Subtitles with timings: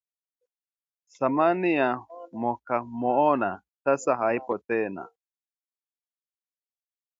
[1.09, 5.07] Thamani ya mokamoona sasa haipo tena